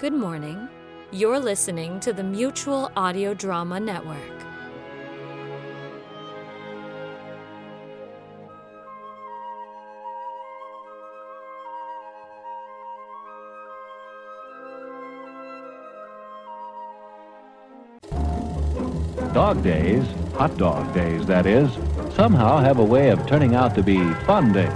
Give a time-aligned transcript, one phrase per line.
[0.00, 0.68] Good morning.
[1.12, 4.18] You're listening to the Mutual Audio Drama Network.
[19.32, 20.04] Dog days,
[20.34, 21.70] hot dog days that is,
[22.16, 24.74] somehow have a way of turning out to be fun days.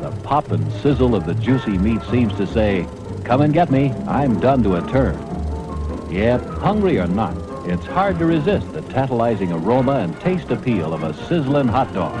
[0.00, 2.88] The pop and sizzle of the juicy meat seems to say,
[3.26, 5.18] come and get me, I'm done to a turn.
[6.08, 7.36] Yet, hungry or not,
[7.68, 12.14] it's hard to resist the tantalizing aroma and taste appeal of a sizzling hot dog.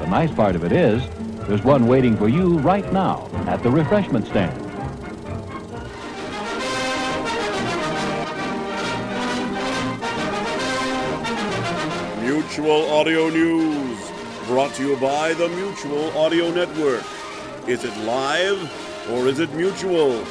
[0.00, 1.00] The nice part of it is,
[1.46, 4.60] there's one waiting for you right now at the refreshment stand.
[12.20, 14.10] Mutual Audio News,
[14.48, 17.04] brought to you by the Mutual Audio Network.
[17.68, 20.24] Is it live or is it mutual?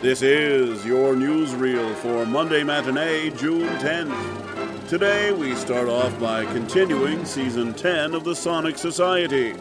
[0.00, 4.86] This is your newsreel for Monday Matinee, June 10th.
[4.86, 9.54] Today we start off by continuing season 10 of the Sonic Society.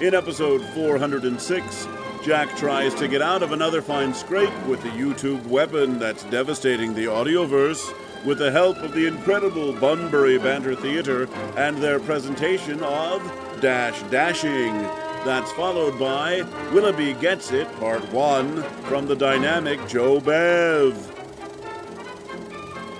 [0.00, 1.86] In episode 406,
[2.24, 6.94] Jack tries to get out of another fine scrape with the YouTube weapon that's devastating
[6.94, 11.28] the audioverse with the help of the incredible Bunbury Banter Theater
[11.58, 13.20] and their presentation of
[13.60, 14.72] Dash Dashing.
[15.26, 21.19] That's followed by Willoughby Gets It, Part 1, from the dynamic Joe Bev.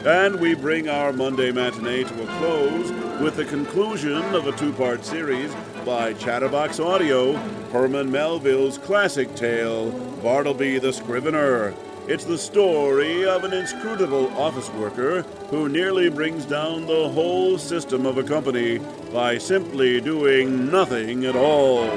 [0.05, 4.73] And we bring our Monday matinee to a close with the conclusion of a two
[4.73, 7.34] part series by Chatterbox Audio,
[7.71, 9.91] Herman Melville's classic tale,
[10.22, 11.75] Bartleby the Scrivener.
[12.09, 18.06] It's the story of an inscrutable office worker who nearly brings down the whole system
[18.06, 18.78] of a company
[19.12, 21.91] by simply doing nothing at all.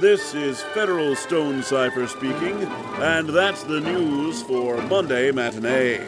[0.00, 2.62] This is Federal Stone Cipher speaking,
[3.00, 5.98] and that's the news for Monday Matinee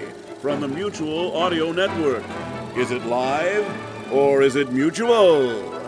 [0.40, 2.22] from the Mutual Audio Network.
[2.76, 5.79] Is it live or is it mutual?